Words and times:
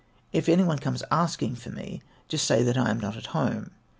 If 0.33 0.49
any 0.49 0.63
one 0.63 0.79
comes 0.79 1.03
asking 1.11 1.57
for 1.57 1.69
me 1.69 2.01
just 2.27 2.47
say 2.47 2.63
that 2.63 2.75
I 2.75 2.89
am 2.89 2.99
not 2.99 3.17
at 3.17 3.27
home." 3.37 3.69